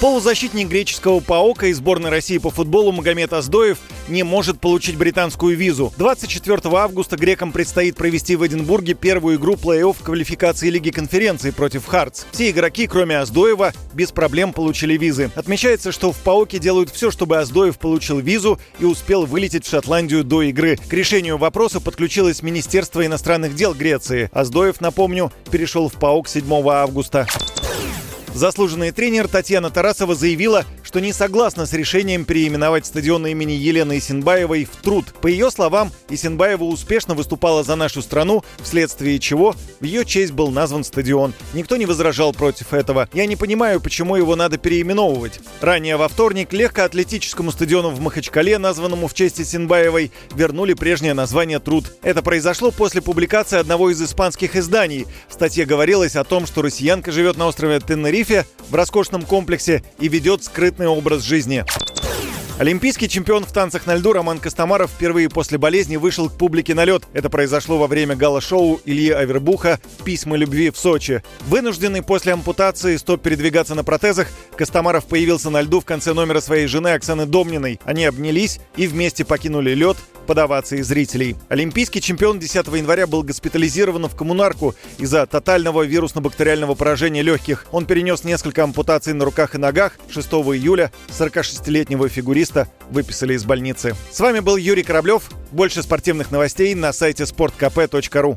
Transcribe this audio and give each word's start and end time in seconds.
Полузащитник 0.00 0.68
греческого 0.68 1.18
ПАОКа 1.18 1.66
и 1.66 1.72
сборной 1.72 2.10
России 2.10 2.38
по 2.38 2.50
футболу 2.50 2.92
Магомед 2.92 3.32
Аздоев 3.32 3.78
не 4.06 4.22
может 4.22 4.60
получить 4.60 4.96
британскую 4.96 5.56
визу. 5.56 5.92
24 5.98 6.60
августа 6.76 7.16
грекам 7.16 7.50
предстоит 7.50 7.96
провести 7.96 8.36
в 8.36 8.46
Эдинбурге 8.46 8.94
первую 8.94 9.38
игру 9.38 9.54
плей-офф 9.54 9.96
квалификации 10.00 10.70
Лиги 10.70 10.90
конференции 10.90 11.50
против 11.50 11.84
Хартс. 11.84 12.26
Все 12.30 12.50
игроки, 12.50 12.86
кроме 12.86 13.18
Аздоева, 13.18 13.72
без 13.92 14.12
проблем 14.12 14.52
получили 14.52 14.96
визы. 14.96 15.32
Отмечается, 15.34 15.90
что 15.90 16.12
в 16.12 16.18
ПАОКе 16.18 16.60
делают 16.60 16.90
все, 16.90 17.10
чтобы 17.10 17.38
Аздоев 17.38 17.76
получил 17.76 18.20
визу 18.20 18.60
и 18.78 18.84
успел 18.84 19.26
вылететь 19.26 19.66
в 19.66 19.68
Шотландию 19.68 20.22
до 20.22 20.42
игры. 20.42 20.76
К 20.76 20.92
решению 20.92 21.38
вопроса 21.38 21.80
подключилось 21.80 22.44
Министерство 22.44 23.04
иностранных 23.04 23.56
дел 23.56 23.74
Греции. 23.74 24.30
Аздоев, 24.32 24.80
напомню, 24.80 25.32
перешел 25.50 25.88
в 25.88 25.94
ПАОК 25.94 26.28
7 26.28 26.44
августа. 26.68 27.26
Заслуженный 28.38 28.92
тренер 28.92 29.26
Татьяна 29.26 29.68
Тарасова 29.68 30.14
заявила, 30.14 30.64
что 30.84 31.00
не 31.00 31.12
согласна 31.12 31.66
с 31.66 31.72
решением 31.72 32.24
переименовать 32.24 32.86
стадион 32.86 33.26
имени 33.26 33.50
Елены 33.50 33.98
Исенбаевой 33.98 34.64
в 34.64 34.76
труд. 34.80 35.06
По 35.20 35.26
ее 35.26 35.50
словам, 35.50 35.90
Исенбаева 36.08 36.62
успешно 36.62 37.14
выступала 37.14 37.64
за 37.64 37.74
нашу 37.74 38.00
страну, 38.00 38.44
вследствие 38.62 39.18
чего 39.18 39.56
в 39.80 39.84
ее 39.84 40.04
честь 40.04 40.30
был 40.30 40.52
назван 40.52 40.84
стадион. 40.84 41.34
Никто 41.52 41.76
не 41.76 41.84
возражал 41.84 42.32
против 42.32 42.74
этого. 42.74 43.08
Я 43.12 43.26
не 43.26 43.34
понимаю, 43.34 43.80
почему 43.80 44.14
его 44.14 44.36
надо 44.36 44.56
переименовывать. 44.56 45.40
Ранее 45.60 45.96
во 45.96 46.06
вторник 46.06 46.52
легкоатлетическому 46.52 47.50
стадиону 47.50 47.90
в 47.90 47.98
Махачкале, 47.98 48.58
названному 48.58 49.08
в 49.08 49.14
честь 49.14 49.40
Исенбаевой, 49.40 50.12
вернули 50.32 50.74
прежнее 50.74 51.12
название 51.12 51.58
«Труд». 51.58 51.92
Это 52.02 52.22
произошло 52.22 52.70
после 52.70 53.02
публикации 53.02 53.58
одного 53.58 53.90
из 53.90 54.00
испанских 54.00 54.54
изданий. 54.54 55.08
В 55.28 55.32
статье 55.32 55.64
говорилось 55.64 56.14
о 56.14 56.22
том, 56.22 56.46
что 56.46 56.62
россиянка 56.62 57.10
живет 57.10 57.36
на 57.36 57.48
острове 57.48 57.80
Тенерифе 57.80 58.27
Тенерифе 58.28 58.46
в 58.68 58.74
роскошном 58.74 59.22
комплексе 59.22 59.82
и 59.98 60.08
ведет 60.08 60.44
скрытный 60.44 60.86
образ 60.86 61.22
жизни. 61.22 61.64
Олимпийский 62.58 63.08
чемпион 63.08 63.44
в 63.44 63.52
танцах 63.52 63.86
на 63.86 63.94
льду 63.94 64.12
Роман 64.12 64.40
Костомаров 64.40 64.90
впервые 64.90 65.28
после 65.28 65.58
болезни 65.58 65.96
вышел 65.96 66.28
к 66.28 66.36
публике 66.36 66.74
на 66.74 66.84
лед. 66.84 67.04
Это 67.12 67.30
произошло 67.30 67.78
во 67.78 67.86
время 67.86 68.16
гала-шоу 68.16 68.80
Ильи 68.84 69.10
Авербуха 69.10 69.78
«Письма 70.04 70.36
любви 70.36 70.70
в 70.70 70.76
Сочи». 70.76 71.22
Вынужденный 71.46 72.02
после 72.02 72.32
ампутации 72.32 72.96
стоп 72.96 73.22
передвигаться 73.22 73.76
на 73.76 73.84
протезах, 73.84 74.26
Костомаров 74.56 75.06
появился 75.06 75.50
на 75.50 75.62
льду 75.62 75.80
в 75.80 75.84
конце 75.84 76.12
номера 76.12 76.40
своей 76.40 76.66
жены 76.66 76.88
Оксаны 76.88 77.26
Домниной. 77.26 77.78
Они 77.84 78.04
обнялись 78.04 78.58
и 78.76 78.88
вместе 78.88 79.24
покинули 79.24 79.70
лед 79.70 79.96
под 80.28 80.38
овацией 80.38 80.82
зрителей. 80.82 81.36
Олимпийский 81.48 82.02
чемпион 82.02 82.38
10 82.38 82.66
января 82.66 83.06
был 83.06 83.22
госпитализирован 83.22 84.08
в 84.08 84.14
коммунарку 84.14 84.74
из-за 84.98 85.26
тотального 85.26 85.84
вирусно-бактериального 85.86 86.74
поражения 86.74 87.22
легких. 87.22 87.64
Он 87.72 87.86
перенес 87.86 88.24
несколько 88.24 88.62
ампутаций 88.62 89.14
на 89.14 89.24
руках 89.24 89.54
и 89.54 89.58
ногах. 89.58 89.94
6 90.10 90.28
июля 90.28 90.92
46-летнего 91.08 92.10
фигуриста 92.10 92.68
выписали 92.90 93.32
из 93.32 93.44
больницы. 93.46 93.96
С 94.12 94.20
вами 94.20 94.40
был 94.40 94.58
Юрий 94.58 94.82
Кораблев. 94.82 95.30
Больше 95.50 95.82
спортивных 95.82 96.30
новостей 96.30 96.74
на 96.74 96.92
сайте 96.92 97.24
sportkp.ru. 97.24 98.36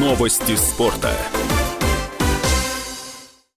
Новости 0.00 0.56
спорта. 0.56 1.12